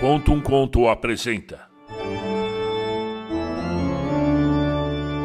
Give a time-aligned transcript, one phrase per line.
[0.00, 1.68] Conto um Conto apresenta.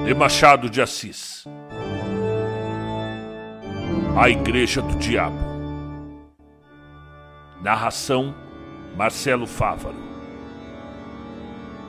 [0.04, 1.46] De Machado de Assis.
[4.20, 5.38] A Igreja do Diabo.
[7.62, 8.34] Narração
[8.98, 10.02] Marcelo Fávaro.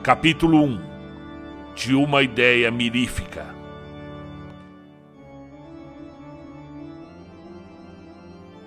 [0.03, 0.81] Capítulo 1
[1.73, 3.54] De uma ideia mirífica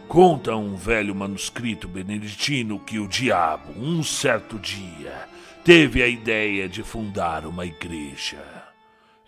[0.09, 5.29] Conta um velho manuscrito beneditino que o diabo, um certo dia,
[5.63, 8.43] teve a ideia de fundar uma igreja.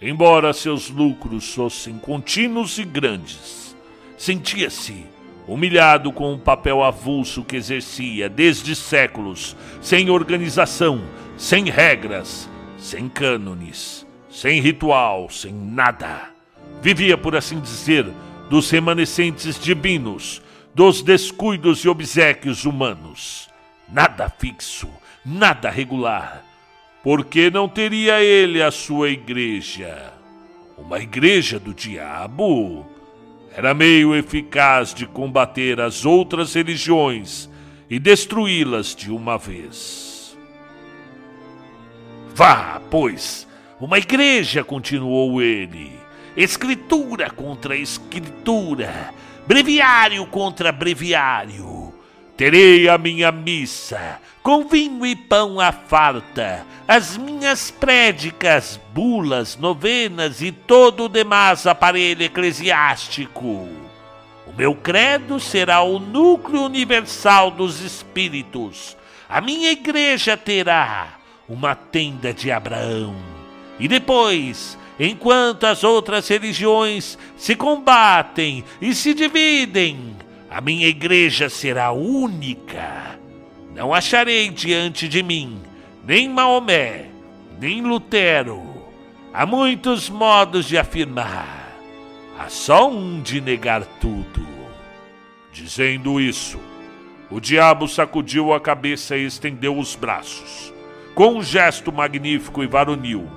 [0.00, 3.76] Embora seus lucros fossem contínuos e grandes,
[4.16, 5.04] sentia-se
[5.46, 11.02] humilhado com o papel avulso que exercia desde séculos, sem organização,
[11.36, 16.30] sem regras, sem cânones, sem ritual, sem nada.
[16.80, 18.06] Vivia, por assim dizer,
[18.48, 20.40] dos remanescentes divinos
[20.74, 23.48] dos descuidos e obsequios humanos.
[23.88, 24.88] Nada fixo,
[25.24, 26.44] nada regular.
[27.02, 30.12] Porque não teria ele a sua igreja?
[30.76, 32.86] Uma igreja do diabo?
[33.52, 37.50] Era meio eficaz de combater as outras religiões
[37.88, 40.36] e destruí-las de uma vez.
[42.34, 43.46] Vá, pois,
[43.80, 45.90] uma igreja, continuou ele.
[46.36, 49.12] Escritura contra escritura
[49.46, 51.94] breviário contra breviário.
[52.36, 60.40] Terei a minha missa, com vinho e pão à farta, as minhas prédicas, bulas, novenas
[60.40, 63.68] e todo o demais aparelho eclesiástico.
[64.46, 68.96] O meu credo será o núcleo universal dos espíritos.
[69.28, 73.14] A minha igreja terá uma tenda de Abraão.
[73.78, 80.14] E depois enquanto as outras religiões se combatem e se dividem,
[80.50, 83.18] a minha igreja será única.
[83.74, 85.62] Não acharei diante de mim
[86.04, 87.06] nem Maomé,
[87.60, 88.62] nem Lutero.
[89.32, 91.72] Há muitos modos de afirmar,
[92.38, 94.46] há só um de negar tudo.
[95.52, 96.58] Dizendo isso,
[97.30, 100.74] o diabo sacudiu a cabeça e estendeu os braços,
[101.14, 103.30] com um gesto magnífico e varonil.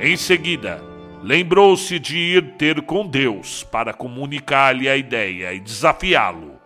[0.00, 0.82] Em seguida,
[1.22, 6.58] lembrou-se de ir ter com Deus para comunicar-lhe a ideia e desafiá-lo.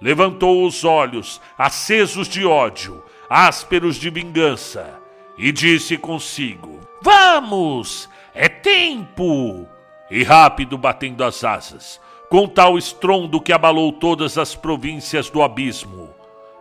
[0.00, 5.00] Levantou os olhos, acesos de ódio, ásperos de vingança,
[5.38, 8.08] e disse consigo: Vamos!
[8.34, 9.66] É tempo!
[10.10, 16.10] E rápido batendo as asas, com tal estrondo que abalou todas as províncias do abismo,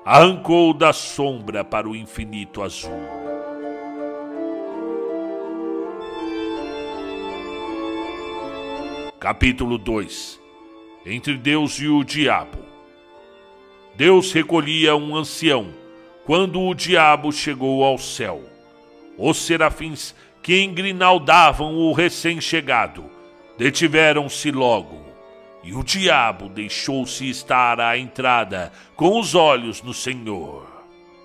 [0.05, 3.24] arrancou da sombra para o infinito azul.
[9.25, 10.39] Capítulo 2
[11.03, 12.59] Entre Deus e o Diabo
[13.95, 15.73] Deus recolhia um ancião
[16.27, 18.43] quando o diabo chegou ao céu.
[19.17, 23.05] Os serafins que engrinaldavam o recém-chegado
[23.57, 25.03] detiveram-se logo,
[25.63, 30.67] e o diabo deixou-se estar à entrada com os olhos no Senhor.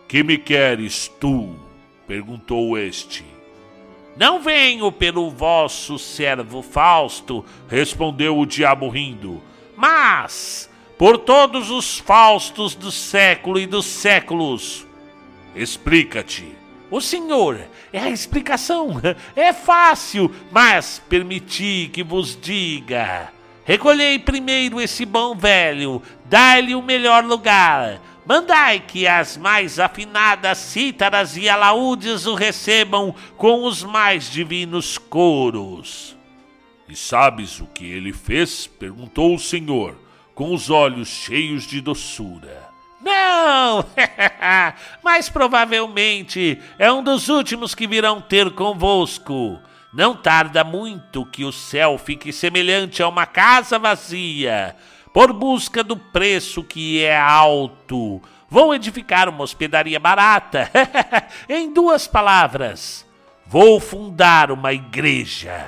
[0.09, 1.55] Que me queres tu?
[2.07, 3.40] perguntou este.
[4.17, 9.41] Não venho pelo vosso servo Fausto, respondeu o diabo rindo,
[9.77, 14.87] mas por todos os Faustos do século e dos séculos.
[15.55, 16.61] Explica-te.
[16.91, 17.61] O senhor
[17.93, 19.01] é a explicação.
[19.35, 23.33] É fácil, mas permiti que vos diga.
[23.65, 31.37] Recolhei primeiro esse bom velho, dai-lhe o melhor lugar, Mandai que as mais afinadas cítaras
[31.37, 36.17] e alaúdes o recebam com os mais divinos coros.
[36.89, 38.69] E sabes o que ele fez?
[38.69, 39.99] perguntou o Senhor,
[40.33, 42.69] com os olhos cheios de doçura.
[43.01, 43.85] Não!
[45.03, 49.59] Mas provavelmente é um dos últimos que virão ter convosco.
[49.93, 54.77] Não tarda muito que o céu fique semelhante a uma casa vazia
[55.13, 58.21] por busca do preço que é alto.
[58.49, 60.71] Vou edificar uma hospedaria barata.
[61.49, 63.07] em duas palavras,
[63.47, 65.65] vou fundar uma igreja.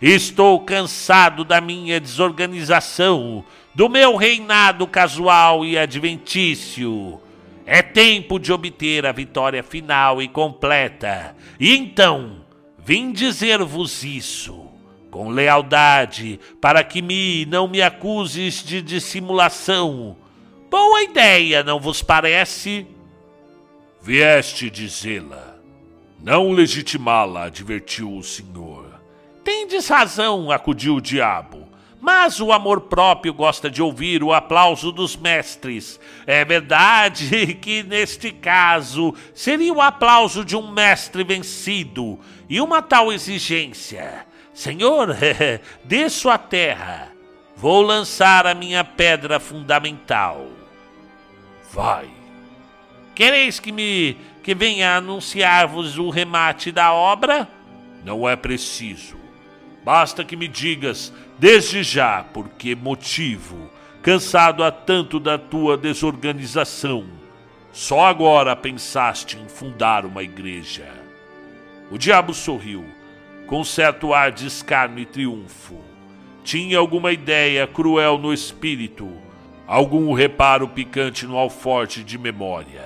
[0.00, 3.44] Estou cansado da minha desorganização,
[3.74, 7.20] do meu reinado casual e adventício.
[7.66, 11.36] É tempo de obter a vitória final e completa.
[11.58, 12.44] E então,
[12.78, 14.67] vim dizer-vos isso
[15.18, 20.16] com lealdade, para que me não me acuses de dissimulação.
[20.70, 22.86] Boa ideia, não vos parece?
[24.00, 25.56] Vieste dizê-la.
[26.22, 29.00] Não legitimá-la, advertiu o senhor.
[29.42, 31.66] Tendes razão, acudiu o diabo.
[32.00, 35.98] mas o amor próprio gosta de ouvir o aplauso dos mestres.
[36.28, 43.12] É verdade que neste caso seria o aplauso de um mestre vencido e uma tal
[43.12, 44.27] exigência.
[44.58, 45.16] Senhor,
[45.84, 47.12] desço à terra,
[47.54, 50.48] vou lançar a minha pedra fundamental.
[51.72, 52.08] Vai.
[53.14, 57.48] Quereis que me que venha anunciar-vos o remate da obra?
[58.04, 59.16] Não é preciso.
[59.84, 63.70] Basta que me digas desde já por que motivo,
[64.02, 67.06] cansado há tanto da tua desorganização,
[67.72, 70.88] só agora pensaste em fundar uma igreja.
[71.92, 72.97] O diabo sorriu,
[73.48, 75.80] com certo ar de escárnio e triunfo.
[76.44, 79.10] Tinha alguma ideia cruel no espírito,
[79.66, 82.84] algum reparo picante no alforte de memória.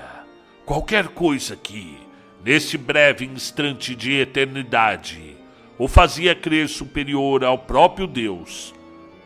[0.65, 1.99] Qualquer coisa que,
[2.45, 5.37] nesse breve instante de eternidade,
[5.77, 8.73] o fazia crer superior ao próprio Deus.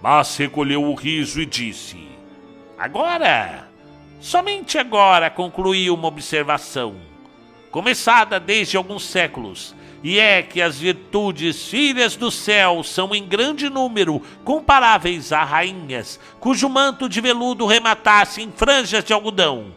[0.02, 1.98] Mas recolheu o riso e disse:
[2.78, 3.68] Agora,
[4.20, 6.96] somente agora concluí uma observação,
[7.70, 9.74] começada desde alguns séculos,
[10.06, 16.20] e é que as virtudes filhas do céu são em grande número comparáveis a rainhas,
[16.38, 19.74] cujo manto de veludo rematasse em franjas de algodão.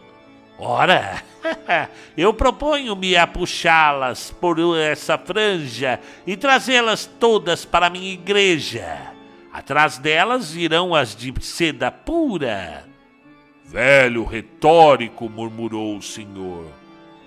[0.56, 1.20] Ora,
[2.16, 9.12] eu proponho-me a puxá-las por essa franja e trazê-las todas para a minha igreja.
[9.52, 12.84] Atrás delas irão as de seda pura.
[13.64, 16.66] Velho retórico, murmurou o senhor.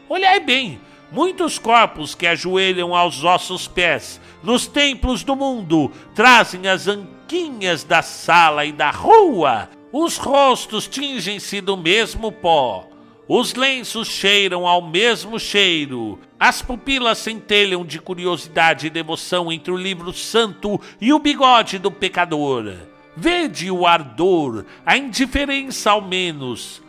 [0.08, 0.80] Olhai bem,
[1.14, 8.02] muitos corpos que ajoelham aos ossos pés nos templos do mundo trazem as anquinhas da
[8.02, 9.70] sala e da rua.
[9.92, 12.88] Os rostos tingem-se do mesmo pó
[13.28, 16.20] os lenços cheiram ao mesmo cheiro.
[16.38, 21.90] As pupilas centelham de curiosidade e devoção entre o livro santo e o bigode do
[21.90, 22.74] pecador.
[23.16, 26.83] Vede o ardor, a indiferença ao menos.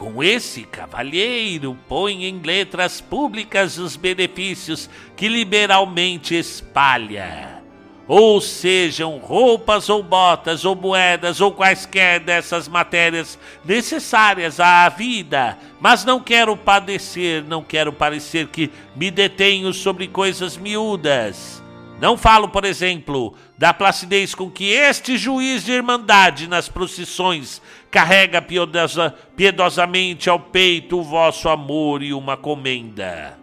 [0.00, 7.62] Com esse cavalheiro põe em letras públicas os benefícios que liberalmente espalha
[8.08, 16.02] ou sejam roupas ou botas ou moedas ou quaisquer dessas matérias necessárias à vida, mas
[16.02, 21.62] não quero padecer, não quero parecer que me detenho sobre coisas miúdas.
[22.00, 28.40] Não falo, por exemplo, da placidez com que este juiz de irmandade nas procissões carrega
[28.40, 33.38] piedosa, piedosamente ao peito o vosso amor e uma comenda.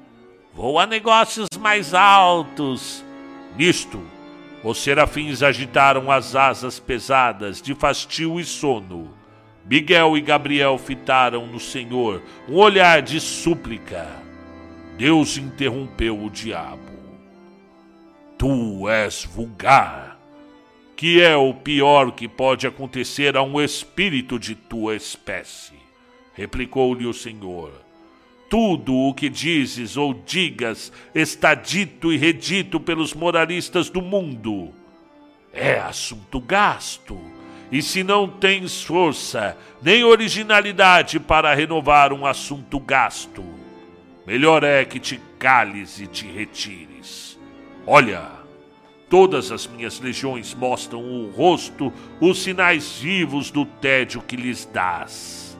[0.53, 3.03] Vou a negócios mais altos.
[3.55, 4.01] Nisto,
[4.63, 9.13] os serafins agitaram as asas pesadas de fastio e sono.
[9.65, 14.07] Miguel e Gabriel fitaram no Senhor um olhar de súplica.
[14.97, 16.97] Deus interrompeu o diabo.
[18.37, 20.16] Tu és vulgar,
[20.97, 25.75] que é o pior que pode acontecer a um espírito de tua espécie,
[26.33, 27.71] replicou-lhe o Senhor.
[28.49, 34.73] Tudo o que dizes ou digas está dito e redito pelos moralistas do mundo.
[35.53, 37.19] É assunto gasto.
[37.71, 43.43] E se não tens força nem originalidade para renovar um assunto gasto,
[44.25, 47.37] melhor é que te cales e te retires.
[47.85, 48.36] Olha,
[49.09, 55.57] todas as minhas legiões mostram o rosto, os sinais vivos do tédio que lhes dás.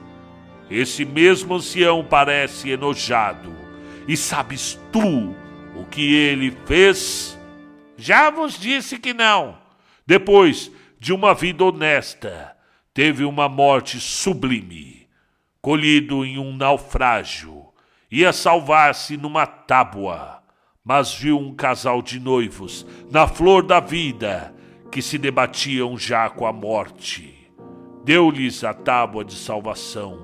[0.70, 3.54] Esse mesmo ancião parece enojado.
[4.06, 5.34] E sabes tu
[5.74, 7.38] o que ele fez?
[7.96, 9.58] Já vos disse que não.
[10.06, 12.56] Depois de uma vida honesta,
[12.92, 15.06] teve uma morte sublime.
[15.60, 17.66] Colhido em um naufrágio,
[18.10, 20.37] ia salvar-se numa tábua,
[20.88, 24.54] mas viu um casal de noivos na flor da vida
[24.90, 27.52] que se debatiam já com a morte.
[28.06, 30.18] Deu-lhes a tábua de salvação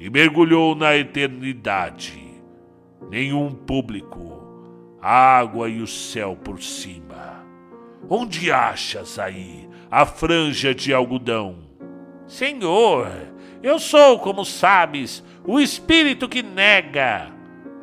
[0.00, 2.26] e mergulhou na eternidade.
[3.10, 7.44] Nenhum público, a água e o céu por cima.
[8.08, 11.56] Onde achas aí a franja de algodão?
[12.26, 13.10] Senhor,
[13.62, 17.30] eu sou, como sabes, o espírito que nega.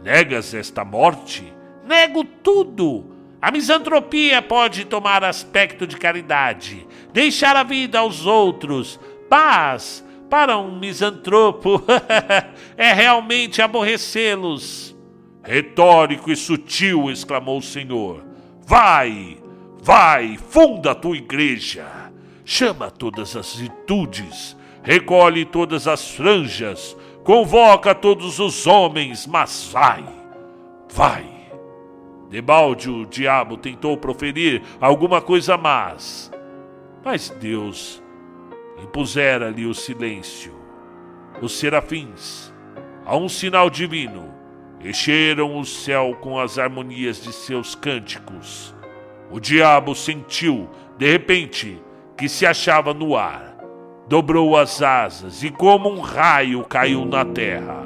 [0.02, 1.55] Negas esta morte?
[1.86, 3.16] Nego tudo.
[3.42, 9.00] A misantropia pode tomar aspecto de caridade, deixar a vida aos outros,
[9.30, 11.84] paz, para um misantropo
[12.76, 14.96] é realmente aborrecê-los.
[15.44, 18.26] Retórico e sutil, exclamou o Senhor.
[18.66, 19.38] Vai,
[19.80, 21.86] vai, funda a tua igreja.
[22.44, 30.04] Chama todas as virtudes, recolhe todas as franjas, convoca todos os homens, mas vai,
[30.92, 31.35] vai.
[32.30, 36.32] Debalde o diabo tentou proferir alguma coisa mais,
[37.04, 38.02] Mas Deus
[38.84, 40.54] impusera-lhe o silêncio.
[41.40, 42.52] Os serafins,
[43.06, 44.34] a um sinal divino,
[44.84, 48.76] encheram o céu com as harmonias de seus cânticos.
[49.32, 51.82] O diabo sentiu, de repente,
[52.18, 53.56] que se achava no ar.
[54.08, 57.85] Dobrou as asas e, como um raio, caiu na terra.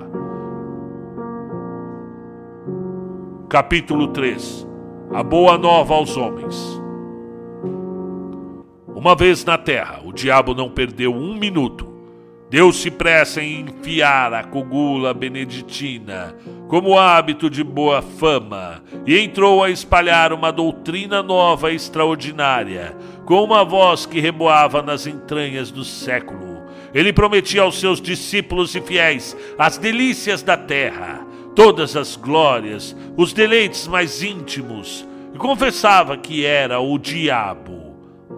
[3.49, 4.67] Capítulo 3
[5.11, 6.79] A Boa Nova aos Homens.
[8.95, 11.91] Uma vez na terra, o diabo não perdeu um minuto.
[12.47, 16.35] Deu-se pressa em enfiar a cogula beneditina
[16.67, 23.43] como hábito de boa fama e entrou a espalhar uma doutrina nova e extraordinária, com
[23.43, 26.61] uma voz que reboava nas entranhas do século.
[26.93, 31.25] Ele prometia aos seus discípulos e fiéis as delícias da terra,
[31.59, 37.79] todas as glórias, os deleites mais íntimos, e confessava que era o diabo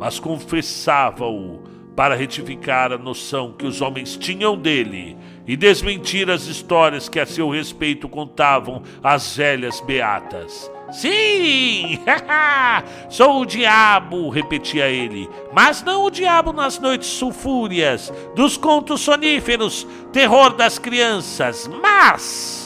[0.02, 1.62] mas confessava-o
[1.96, 7.26] para retificar a noção que os homens tinham dele e desmentir as histórias que a
[7.28, 10.72] seu respeito contavam as velhas beatas.
[10.92, 12.00] Sim!
[13.10, 19.86] Sou o diabo, repetia ele, mas não o diabo nas noites sulfúrias, dos contos soníferos,
[20.12, 22.61] terror das crianças, mas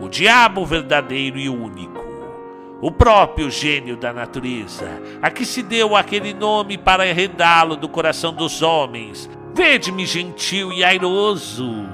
[0.00, 2.08] o diabo verdadeiro e único
[2.80, 4.88] o próprio gênio da natureza,
[5.20, 9.28] a que se deu aquele nome para arredá-lo do coração dos homens.
[9.54, 11.86] Vede-me gentil e airoso.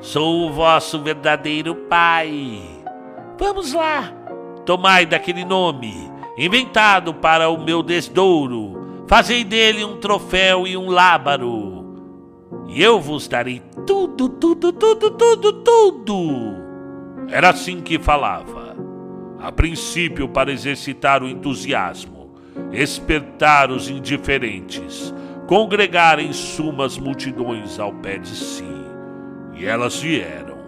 [0.00, 2.60] Sou o vosso verdadeiro pai.
[3.38, 4.12] Vamos lá,
[4.66, 11.96] tomai daquele nome, inventado para o meu desdouro, fazei dele um troféu e um lábaro,
[12.68, 16.51] e eu vos darei tudo, tudo, tudo, tudo, tudo.
[17.28, 18.76] Era assim que falava
[19.42, 22.32] a princípio para exercitar o entusiasmo,
[22.70, 25.12] espertar os indiferentes,
[25.48, 28.64] congregar em sumas multidões ao pé de si.
[29.54, 30.58] E elas vieram.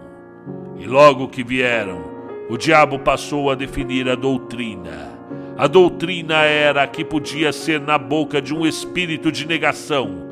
[0.77, 2.03] E logo que vieram,
[2.49, 5.13] o diabo passou a definir a doutrina.
[5.57, 10.24] A doutrina era a que podia ser na boca de um espírito de negação.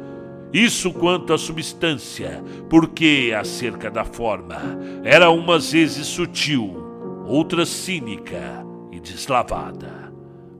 [0.53, 4.61] Isso quanto à substância, porque acerca da forma
[5.03, 6.77] era umas vezes sutil,
[7.25, 10.13] outra cínica e deslavada.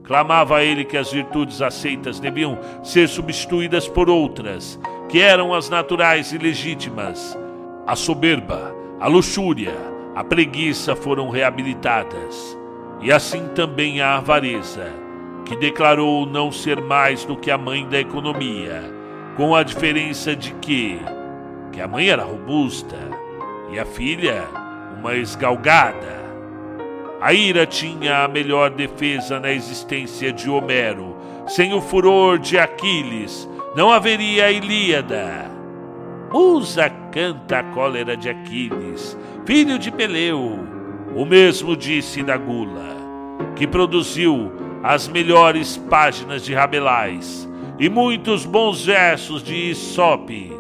[0.04, 6.34] Clamava ele que as virtudes aceitas deviam ser substituídas por outras, que eram as naturais
[6.34, 7.38] e legítimas.
[7.86, 9.76] A soberba, a luxúria,
[10.16, 12.58] a preguiça foram reabilitadas,
[13.00, 14.92] e assim também a avareza,
[15.46, 18.93] que declarou não ser mais do que a mãe da economia,
[19.36, 21.00] com a diferença de que,
[21.72, 22.98] que a mãe era robusta
[23.72, 24.48] e a filha
[25.00, 26.24] uma esgalgada.
[27.20, 31.16] A ira tinha a melhor defesa na existência de Homero.
[31.48, 35.52] Sem o furor de Aquiles, não haveria Ilíada.
[36.32, 40.60] Musa canta a cólera de Aquiles, filho de Peleu.
[41.16, 42.96] O mesmo disse da Gula,
[43.56, 47.48] que produziu as melhores páginas de Rabelais
[47.80, 50.52] e muitos bons versos de Isope.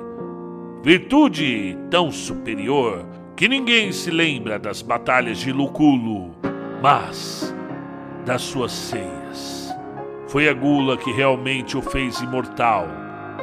[0.84, 3.05] Virtude tão superior
[3.36, 6.36] que ninguém se lembra das batalhas de Luculo
[6.84, 7.55] mas
[8.25, 9.74] das suas ceias.
[10.27, 12.89] Foi a gula que realmente o fez imortal,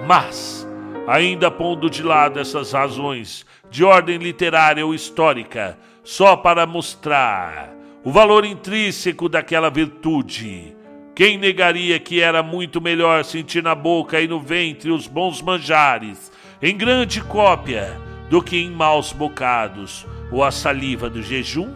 [0.06, 0.68] mas,
[1.08, 7.72] ainda pondo de lado essas razões de ordem literária ou histórica, só para mostrar
[8.04, 10.76] o valor intrínseco daquela virtude.
[11.20, 16.32] Quem negaria que era muito melhor sentir na boca e no ventre os bons manjares,
[16.62, 17.94] em grande cópia,
[18.30, 21.74] do que em maus bocados ou a saliva do jejum?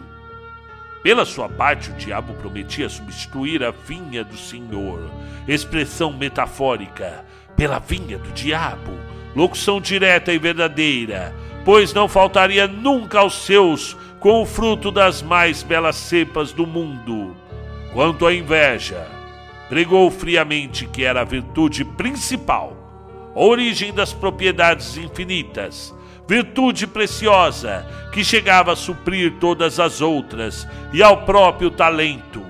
[1.03, 5.11] Pela sua parte, o diabo prometia substituir a vinha do Senhor,
[5.47, 7.23] expressão metafórica,
[7.55, 8.97] pela vinha do diabo,
[9.35, 15.61] locução direta e verdadeira, pois não faltaria nunca aos seus com o fruto das mais
[15.61, 17.37] belas cepas do mundo.
[17.93, 19.14] Quanto à inveja,
[19.69, 22.75] pregou friamente que era a virtude principal,
[23.33, 25.93] origem das propriedades infinitas,
[26.27, 32.43] virtude preciosa que chegava a suprir todas as outras e ao próprio talento.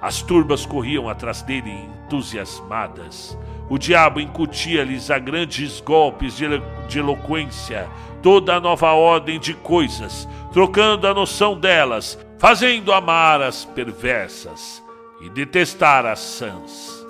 [0.00, 1.70] As turbas corriam atrás dele
[2.04, 3.38] entusiasmadas.
[3.70, 6.46] O diabo incutia-lhes a grandes golpes de,
[6.88, 7.88] de eloquência
[8.22, 14.83] toda a nova ordem de coisas, trocando a noção delas, fazendo amar as perversas
[15.20, 17.04] e detestar as sãs.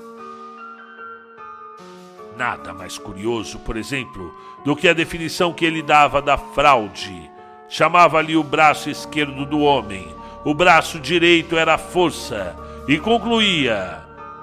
[2.37, 4.35] Nada mais curioso, por exemplo,
[4.65, 7.31] do que a definição que ele dava da fraude.
[7.69, 12.57] Chamava ali o braço esquerdo do homem, o braço direito era a força,
[12.87, 14.03] e concluía: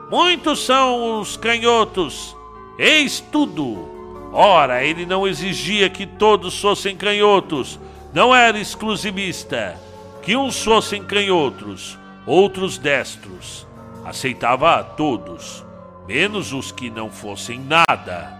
[0.09, 2.35] Muitos são os canhotos,
[2.83, 3.89] Eis tudo!
[4.33, 7.79] Ora, ele não exigia que todos fossem canhotos,
[8.11, 9.79] não era exclusivista.
[10.23, 11.97] Que uns fossem canhotos,
[12.31, 13.67] outros destros.
[14.05, 15.65] Aceitava a todos,
[16.07, 18.39] menos os que não fossem nada.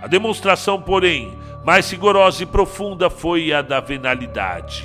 [0.00, 4.84] A demonstração, porém, mais rigorosa e profunda foi a da venalidade.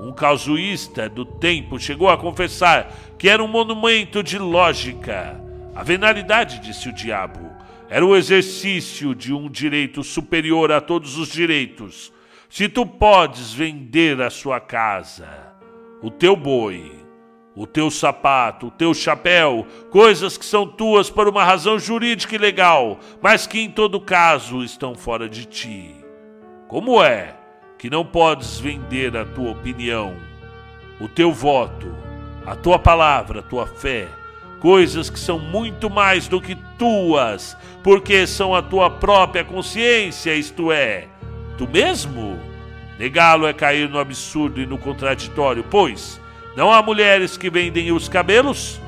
[0.00, 5.40] Um casuísta do tempo chegou a confessar que era um monumento de lógica.
[5.74, 7.50] A venalidade, disse o diabo,
[7.88, 12.12] era o exercício de um direito superior a todos os direitos.
[12.48, 15.28] Se tu podes vender a sua casa,
[16.00, 17.01] o teu boi,
[17.54, 22.38] o teu sapato, o teu chapéu, coisas que são tuas por uma razão jurídica e
[22.38, 25.94] legal, mas que em todo caso estão fora de ti.
[26.66, 27.34] Como é
[27.78, 30.14] que não podes vender a tua opinião,
[30.98, 31.94] o teu voto,
[32.46, 34.08] a tua palavra, a tua fé,
[34.58, 40.72] coisas que são muito mais do que tuas, porque são a tua própria consciência, isto
[40.72, 41.08] é,
[41.58, 42.40] tu mesmo?
[42.98, 46.21] Negá-lo é cair no absurdo e no contraditório, pois
[46.56, 48.80] não há mulheres que vendem os cabelos?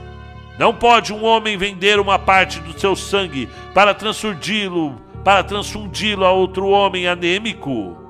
[0.59, 6.31] Não pode um homem vender uma parte do seu sangue para transfundi-lo, para transfundi-lo a
[6.31, 8.05] outro homem anêmico?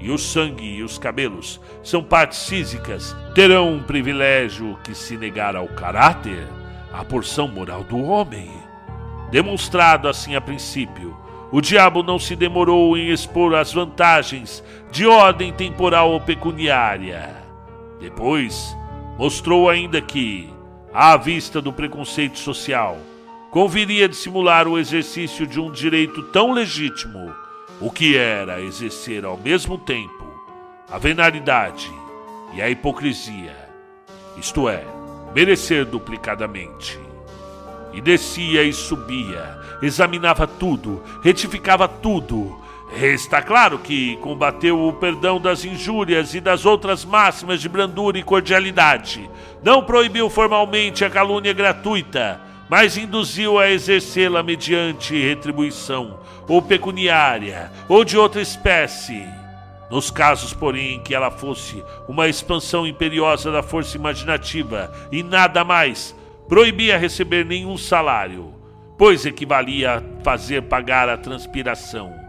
[0.00, 5.56] e o sangue e os cabelos são partes físicas, terão um privilégio que se negar
[5.56, 6.46] ao caráter,
[6.92, 8.50] à porção moral do homem.
[9.30, 11.16] Demonstrado assim a princípio,
[11.50, 17.37] o diabo não se demorou em expor as vantagens de ordem temporal ou pecuniária.
[18.00, 18.76] Depois,
[19.18, 20.52] mostrou ainda que,
[20.92, 22.98] à vista do preconceito social,
[23.50, 27.34] conviria dissimular o exercício de um direito tão legítimo
[27.80, 30.26] o que era exercer ao mesmo tempo
[30.90, 31.90] a venalidade
[32.54, 33.54] e a hipocrisia,
[34.36, 34.84] isto é,
[35.34, 36.98] merecer duplicadamente.
[37.92, 42.58] E descia e subia, examinava tudo, retificava tudo.
[42.92, 48.22] Está claro que combateu o perdão das injúrias e das outras máximas de brandura e
[48.22, 49.30] cordialidade.
[49.62, 58.04] Não proibiu formalmente a calúnia gratuita, mas induziu a exercê-la mediante retribuição, ou pecuniária, ou
[58.04, 59.24] de outra espécie.
[59.90, 65.64] Nos casos, porém, em que ela fosse uma expansão imperiosa da força imaginativa e nada
[65.64, 66.14] mais,
[66.48, 68.52] proibia receber nenhum salário,
[68.98, 72.27] pois equivalia a fazer pagar a transpiração.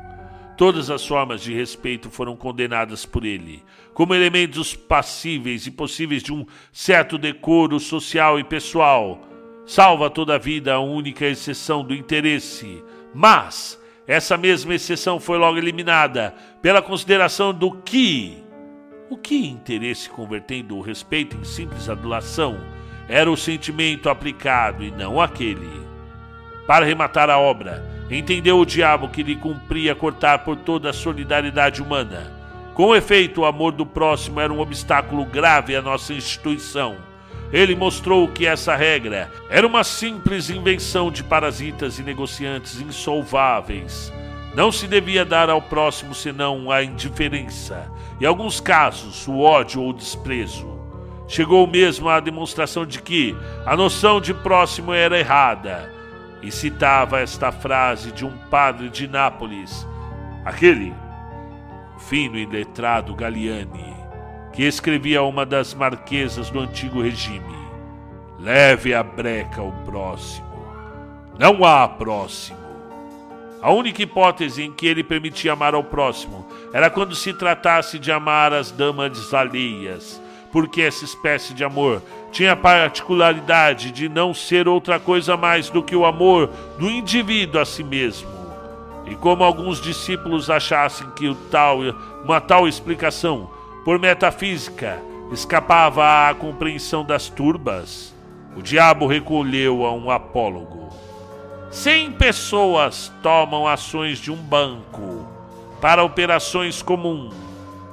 [0.60, 6.34] Todas as formas de respeito foram condenadas por ele, como elementos passíveis e possíveis de
[6.34, 9.22] um certo decoro social e pessoal,
[9.66, 12.84] salva toda a vida a única exceção do interesse,
[13.16, 18.44] mas essa mesma exceção foi logo eliminada pela consideração do que.
[19.10, 22.60] O que interesse convertendo o respeito em simples adulação
[23.08, 25.88] era o sentimento aplicado e não aquele.
[26.68, 31.82] Para rematar a obra, entendeu o diabo que lhe cumpria cortar por toda a solidariedade
[31.82, 32.32] humana.
[32.74, 37.10] Com efeito, o amor do próximo era um obstáculo grave à nossa instituição
[37.52, 44.14] ele mostrou que essa regra era uma simples invenção de parasitas e negociantes insolváveis.
[44.54, 47.92] Não se devia dar ao próximo senão a indiferença,
[48.22, 50.80] em alguns casos, o ódio ou o desprezo.
[51.28, 55.92] Chegou mesmo à demonstração de que a noção de próximo era errada,
[56.42, 59.88] e citava esta frase de um padre de Nápoles,
[60.46, 60.94] aquele
[61.98, 64.00] fino e letrado Galiani
[64.54, 67.56] que escrevia a uma das marquesas do antigo regime:
[68.38, 70.48] Leve a breca o próximo.
[71.38, 72.60] Não há próximo.
[73.62, 78.12] A única hipótese em que ele permitia amar ao próximo era quando se tratasse de
[78.12, 80.22] amar as damas alheias,
[80.52, 85.82] porque essa espécie de amor tinha a particularidade de não ser outra coisa mais do
[85.82, 88.30] que o amor do indivíduo a si mesmo.
[89.06, 91.80] E como alguns discípulos achassem que tal,
[92.24, 93.50] uma tal explicação
[93.84, 98.14] por metafísica, escapava à compreensão das turbas.
[98.56, 100.90] O diabo recolheu a um apólogo.
[101.72, 105.28] Cem pessoas tomam ações de um banco
[105.80, 107.34] para operações comuns,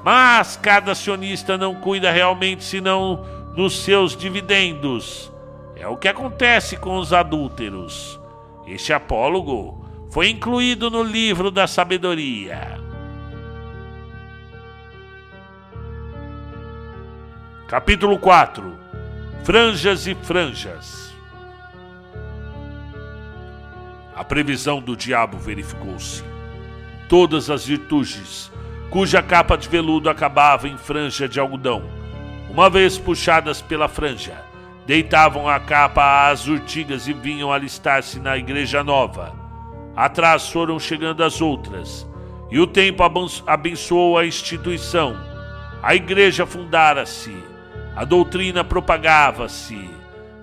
[0.02, 3.24] mas cada acionista não cuida realmente senão
[3.56, 5.32] dos seus dividendos.
[5.74, 8.20] É o que acontece com os adúlteros.
[8.66, 12.78] Este apólogo foi incluído no livro da sabedoria.
[17.66, 18.78] Capítulo 4
[19.42, 21.14] Franjas e franjas.
[24.14, 26.22] A previsão do diabo verificou-se.
[27.08, 28.50] Todas as virtudes,
[28.90, 31.84] cuja capa de veludo acabava em franja de algodão,
[32.50, 34.44] uma vez puxadas pela franja,
[34.86, 39.34] deitavam a capa às urtigas e vinham alistar-se na igreja nova.
[39.96, 42.06] Atrás foram chegando as outras,
[42.50, 43.02] e o tempo
[43.46, 45.16] abençoou a instituição.
[45.82, 47.36] A igreja fundara-se,
[47.96, 49.90] a doutrina propagava-se.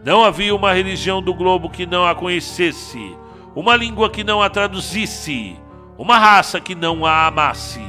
[0.04, 3.16] Não havia uma religião do globo que não a conhecesse,
[3.56, 5.56] uma língua que não a traduzisse,
[5.98, 7.80] uma raça que não a amasse.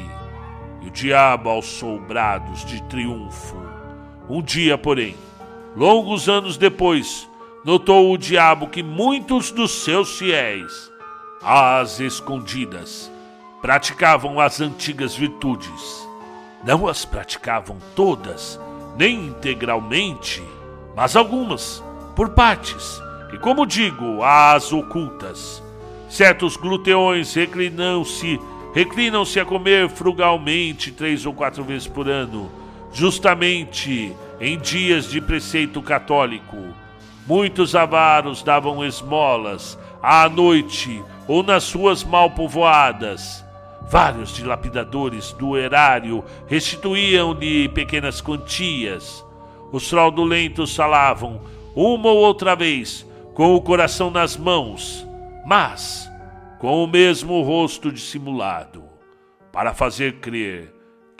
[0.83, 3.64] E o diabo alçou brados de triunfo.
[4.29, 5.17] Um dia, porém,
[5.77, 7.29] longos anos depois,
[7.65, 10.93] notou o diabo que muitos dos seus fiéis
[11.45, 13.13] às escondidas,
[13.61, 16.09] praticavam as antigas virtudes.
[16.65, 18.59] Não as praticavam todas,
[18.97, 20.43] nem integralmente,
[20.97, 21.85] mas algumas,
[22.17, 22.99] por partes,
[23.31, 25.63] e como digo, as ocultas.
[26.09, 28.41] Certos gluteões reclinam-se,
[28.73, 32.51] reclinam-se a comer frugalmente três ou quatro vezes por ano,
[32.95, 36.57] justamente em dias de preceito católico.
[37.27, 43.45] Muitos avaros davam esmolas à noite ou nas ruas mal povoadas.
[43.91, 49.25] Vários dilapidadores do erário restituíam-lhe pequenas quantias.
[49.73, 51.41] Os fraudulentos falavam,
[51.75, 53.05] uma ou outra vez,
[53.35, 55.07] com o coração nas mãos,
[55.45, 56.09] mas
[56.61, 58.85] com o mesmo rosto dissimulado,
[59.53, 60.74] para fazer crer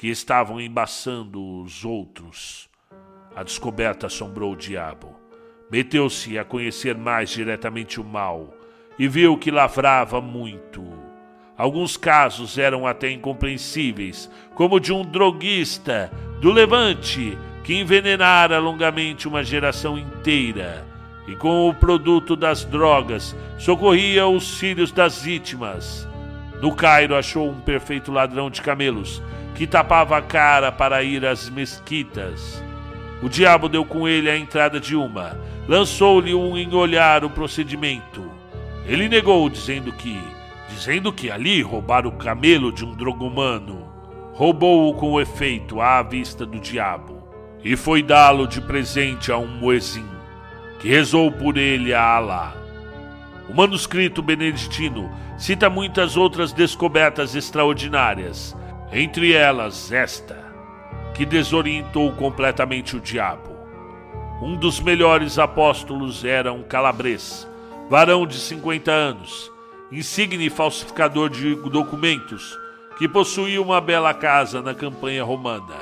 [0.05, 2.69] que estavam embaçando os outros.
[3.35, 5.17] A descoberta assombrou o diabo.
[5.71, 8.53] Meteu-se a conhecer mais diretamente o mal
[8.99, 10.85] e viu que lavrava muito.
[11.57, 19.43] Alguns casos eram até incompreensíveis, como de um droguista do Levante que envenenara longamente uma
[19.43, 20.87] geração inteira
[21.27, 26.07] e com o produto das drogas socorria os filhos das vítimas.
[26.61, 29.23] No Cairo achou um perfeito ladrão de camelos
[29.55, 32.63] que tapava a cara para ir às mesquitas.
[33.23, 35.39] O diabo deu com ele a entrada de uma,
[35.69, 38.31] lançou-lhe um em olhar o procedimento.
[38.87, 40.21] Ele negou, dizendo que,
[40.69, 43.89] dizendo que ali roubara o camelo de um drogomano.
[44.35, 47.23] Roubou-o com efeito à vista do diabo,
[47.63, 50.09] e foi dá-lo de presente a um muezim,
[50.81, 52.53] que rezou por ele a Alá.
[53.49, 58.57] O manuscrito beneditino cita muitas outras descobertas extraordinárias,
[58.95, 60.37] entre elas esta,
[61.15, 63.53] que desorientou completamente o diabo.
[64.41, 67.49] Um dos melhores apóstolos era um calabrês,
[67.91, 69.51] varão de 50 anos,
[69.91, 72.57] insigne falsificador de documentos,
[72.97, 75.75] que possuía uma bela casa na campanha romana,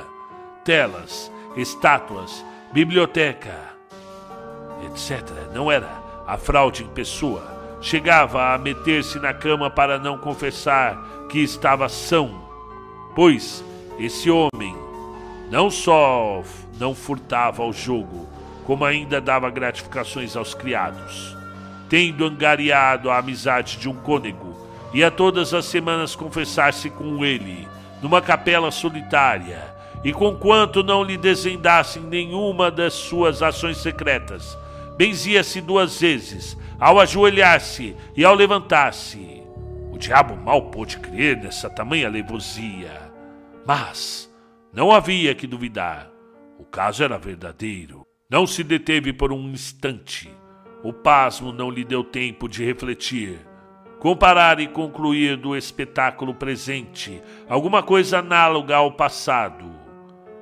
[0.65, 3.59] telas, estátuas, biblioteca,
[4.87, 5.21] etc.
[5.53, 7.53] Não era a fraude em pessoa.
[7.79, 12.42] Chegava a meter-se na cama para não confessar que estava são,
[13.15, 13.63] pois
[13.99, 14.75] esse homem
[15.51, 16.43] não só
[16.79, 18.27] não furtava ao jogo,
[18.65, 21.43] como ainda dava gratificações aos criados
[21.93, 24.57] tendo angariado a amizade de um cônego,
[24.95, 27.67] ia todas as semanas confessar-se com ele,
[28.01, 29.61] numa capela solitária,
[30.03, 34.57] e conquanto não lhe desvendassem nenhuma das suas ações secretas,
[34.97, 39.43] benzia-se duas vezes, ao ajoelhar-se e ao levantar-se.
[39.91, 43.02] O diabo mal pôde crer nessa tamanha levosia,
[43.65, 44.33] mas
[44.71, 46.09] não havia que duvidar.
[46.57, 48.05] O caso era verdadeiro.
[48.29, 50.29] Não se deteve por um instante
[50.83, 53.39] o pasmo não lhe deu tempo de refletir,
[53.99, 59.63] comparar e concluir do espetáculo presente alguma coisa análoga ao passado.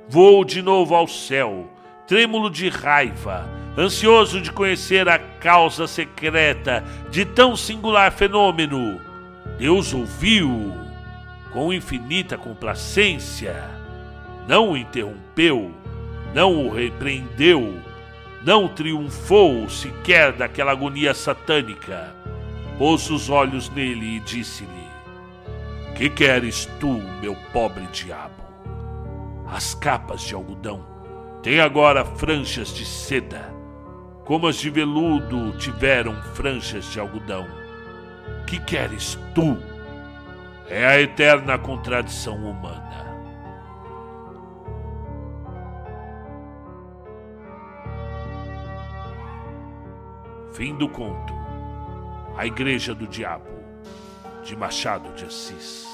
[0.08, 1.70] Voou de novo ao céu,
[2.08, 9.00] trêmulo de raiva, ansioso de conhecer a causa secreta de tão singular fenômeno.
[9.58, 10.74] Deus ouviu
[11.52, 13.54] com infinita complacência,
[14.48, 15.70] não o interrompeu,
[16.34, 17.80] não o repreendeu
[18.44, 22.14] não triunfou sequer daquela agonia satânica.
[22.76, 24.88] Pôs os olhos nele e disse-lhe:
[25.96, 28.42] Que queres tu, meu pobre diabo?
[29.46, 30.84] As capas de algodão
[31.42, 33.54] têm agora franjas de seda,
[34.24, 37.46] como as de veludo tiveram franjas de algodão.
[38.46, 39.56] Que queres tu?
[40.74, 43.14] É a eterna contradição humana.
[50.54, 51.34] Fim do conto.
[52.38, 53.50] A Igreja do Diabo,
[54.42, 55.86] de Machado de Assis.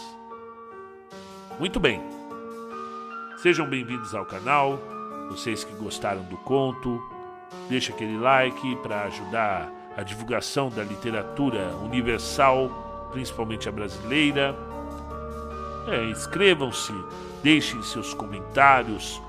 [1.59, 2.01] Muito bem.
[3.39, 4.79] Sejam bem-vindos ao canal.
[5.29, 7.03] Vocês que gostaram do conto,
[7.69, 14.68] deixe aquele like para ajudar a divulgação da literatura universal, principalmente a brasileira.
[15.91, 16.93] É, inscrevam-se,
[17.43, 19.21] deixem seus comentários,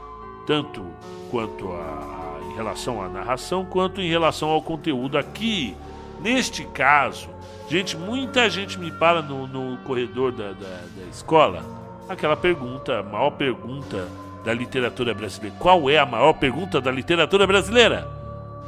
[0.46, 0.84] tanto
[1.32, 5.76] quanto a relação à narração quanto em relação ao conteúdo aqui
[6.22, 7.30] Neste caso,
[7.70, 11.64] gente, muita gente me para no, no corredor da, da, da escola,
[12.10, 14.06] aquela pergunta, a maior pergunta
[14.44, 15.56] da literatura brasileira.
[15.58, 18.06] Qual é a maior pergunta da literatura brasileira?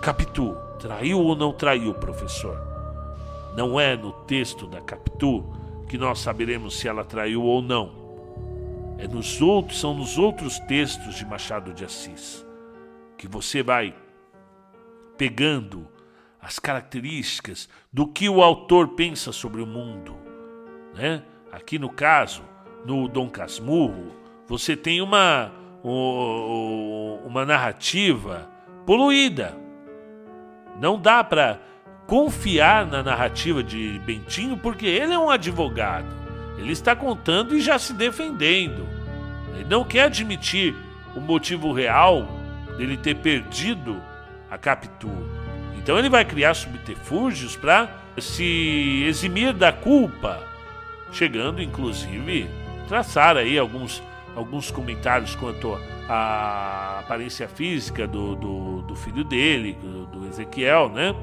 [0.01, 2.57] Capitu, traiu ou não traiu, professor?
[3.55, 5.43] Não é no texto da Capitu
[5.91, 7.91] que nós saberemos se ela traiu ou não.
[8.97, 12.45] É nos outros, são nos outros textos de Machado de Assis
[13.17, 13.93] que você vai
[15.17, 15.85] pegando
[16.41, 20.15] as características do que o autor pensa sobre o mundo,
[20.95, 21.23] né?
[21.51, 22.41] Aqui no caso,
[22.85, 24.15] no Dom Casmurro,
[24.47, 25.51] você tem uma
[27.25, 28.49] uma narrativa
[28.85, 29.57] poluída.
[30.79, 31.59] Não dá para
[32.11, 36.13] confiar na narrativa de Bentinho porque ele é um advogado.
[36.57, 38.85] Ele está contando e já se defendendo.
[39.55, 40.75] Ele não quer admitir
[41.15, 42.27] o motivo real
[42.77, 43.95] dele ter perdido
[44.49, 45.09] a Capitu.
[45.77, 50.43] Então ele vai criar subterfúgios para se eximir da culpa,
[51.13, 52.45] chegando inclusive
[52.89, 54.03] traçar aí alguns,
[54.35, 61.15] alguns comentários quanto à aparência física do, do, do filho dele, do, do Ezequiel, né?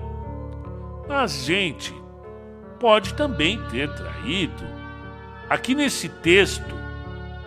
[1.08, 1.94] Mas, gente,
[2.78, 4.64] pode também ter traído.
[5.48, 6.74] Aqui nesse texto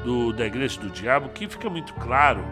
[0.04, 2.44] do, da Igreja do Diabo, o que fica muito claro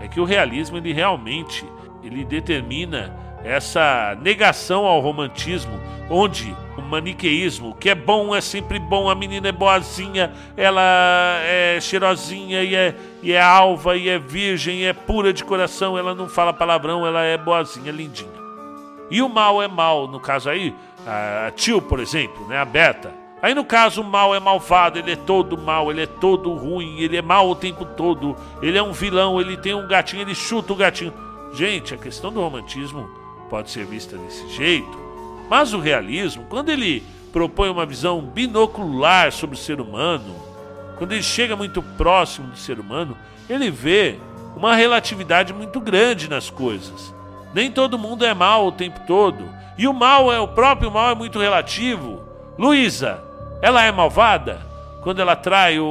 [0.00, 1.66] é que o realismo ele realmente
[2.02, 8.78] ele determina essa negação ao romantismo, onde o maniqueísmo, o que é bom é sempre
[8.78, 14.18] bom, a menina é boazinha, ela é cheirosinha e é, e é alva e é
[14.18, 18.41] virgem e é pura de coração, ela não fala palavrão, ela é boazinha, lindinha.
[19.12, 20.74] E o mal é mal, no caso aí,
[21.06, 23.12] a tio, por exemplo, né, a Beta.
[23.42, 26.98] Aí no caso o mal é malvado, ele é todo mal, ele é todo ruim,
[26.98, 30.34] ele é mal o tempo todo, ele é um vilão, ele tem um gatinho, ele
[30.34, 31.12] chuta o gatinho.
[31.52, 33.06] Gente, a questão do romantismo
[33.50, 34.98] pode ser vista desse jeito,
[35.50, 37.02] mas o realismo, quando ele
[37.34, 40.34] propõe uma visão binocular sobre o ser humano,
[40.96, 43.14] quando ele chega muito próximo do ser humano,
[43.46, 44.18] ele vê
[44.56, 47.12] uma relatividade muito grande nas coisas.
[47.54, 49.48] Nem todo mundo é mal o tempo todo.
[49.76, 52.22] E o mal é o próprio mal é muito relativo.
[52.58, 53.22] Luísa,
[53.60, 54.60] ela é malvada
[55.02, 55.86] quando ela trai o,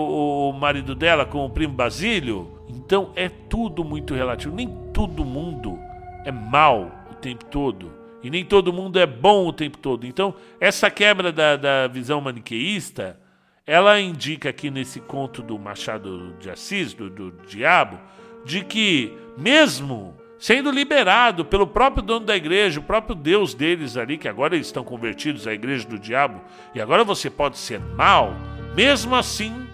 [0.50, 2.60] o marido dela com o primo Basílio.
[2.70, 4.56] Então é tudo muito relativo.
[4.56, 5.78] Nem todo mundo
[6.24, 7.92] é mal o tempo todo.
[8.24, 10.06] E nem todo mundo é bom o tempo todo.
[10.06, 13.20] Então, essa quebra da, da visão maniqueísta,
[13.66, 18.00] ela indica aqui nesse conto do Machado de Assis, do, do diabo,
[18.46, 24.18] de que mesmo sendo liberado pelo próprio dono da igreja, o próprio Deus deles ali,
[24.18, 26.42] que agora eles estão convertidos à igreja do diabo,
[26.74, 28.34] e agora você pode ser mal,
[28.76, 29.68] mesmo assim,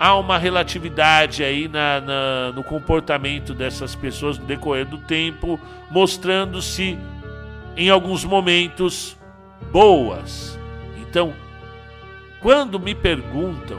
[0.00, 6.98] há uma relatividade aí na, na, no comportamento dessas pessoas no decorrer do tempo, mostrando-se
[7.76, 9.14] em alguns momentos
[9.70, 10.58] boas.
[11.02, 11.34] Então,
[12.40, 13.78] quando me perguntam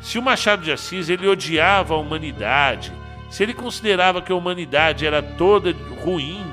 [0.00, 2.92] se o Machado de Assis ele odiava a humanidade,
[3.28, 6.44] se ele considerava que a humanidade era toda ruim,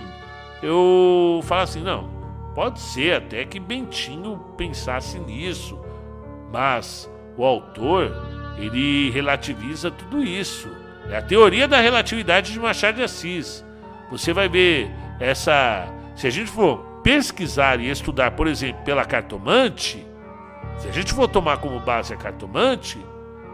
[0.61, 2.09] eu falo assim: não,
[2.53, 5.79] pode ser até que Bentinho pensasse nisso,
[6.51, 8.11] mas o autor
[8.57, 10.69] ele relativiza tudo isso.
[11.09, 13.63] É a teoria da relatividade de Machado de Assis.
[14.09, 15.87] Você vai ver essa.
[16.15, 20.05] Se a gente for pesquisar e estudar, por exemplo, pela cartomante,
[20.77, 22.97] se a gente for tomar como base a cartomante,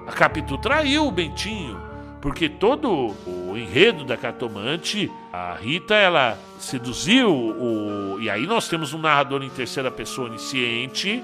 [0.07, 1.90] a Capitu traiu o Bentinho.
[2.21, 8.19] Porque todo o enredo da cartomante, a Rita, ela seduziu o.
[8.21, 11.23] E aí nós temos um narrador em terceira pessoa onisciente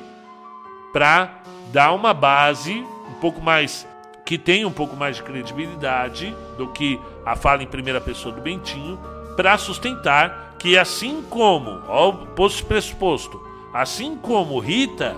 [0.91, 1.39] para
[1.71, 2.73] dar uma base
[3.09, 3.87] um pouco mais.
[4.25, 8.41] que tem um pouco mais de credibilidade do que a fala em primeira pessoa do
[8.41, 8.99] Bentinho,
[9.37, 12.25] para sustentar que assim como, ó, o
[12.65, 13.39] pressuposto,
[13.71, 15.15] assim como Rita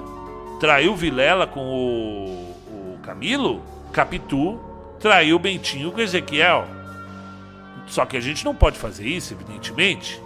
[0.60, 3.62] traiu Vilela com o, o Camilo,
[3.94, 4.60] Capitu
[5.00, 6.68] traiu Bentinho com Ezequiel.
[7.88, 10.22] Só que a gente não pode fazer isso, evidentemente.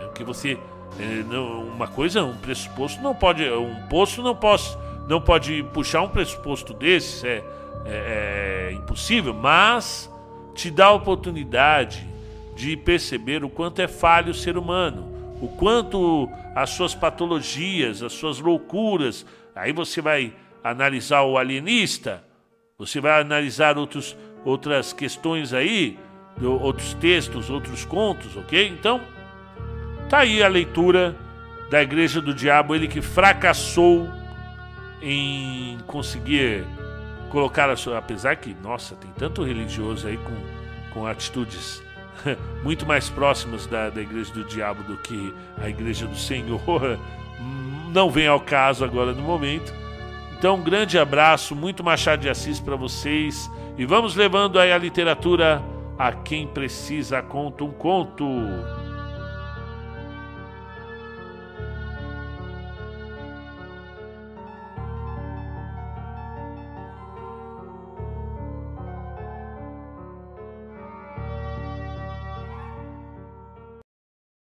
[0.00, 0.58] É porque você.
[0.98, 3.48] É, uma coisa, um pressuposto não pode.
[3.50, 7.42] Um posto não, posso, não pode puxar um pressuposto desses, é,
[7.84, 10.08] é, é impossível, mas
[10.54, 12.06] te dá a oportunidade
[12.54, 18.12] de perceber o quanto é falho o ser humano, o quanto as suas patologias, as
[18.12, 19.26] suas loucuras.
[19.54, 22.22] Aí você vai analisar o alienista,
[22.78, 25.98] você vai analisar outros, outras questões aí,
[26.42, 28.68] outros textos, outros contos, ok?
[28.68, 29.00] Então,
[30.08, 31.16] tá aí a leitura
[31.70, 34.08] da Igreja do Diabo, ele que fracassou
[35.00, 36.64] em conseguir
[37.30, 37.98] colocar a sua.
[37.98, 41.82] Apesar que, nossa, tem tanto religioso aí com, com atitudes
[42.64, 46.60] muito mais próximas da, da igreja do diabo do que a igreja do Senhor.
[47.92, 49.83] Não vem ao caso agora no momento.
[50.36, 54.78] Então, um grande abraço, muito Machado de Assis para vocês e vamos levando aí a
[54.78, 55.62] literatura
[55.98, 58.24] a quem precisa conta um conto.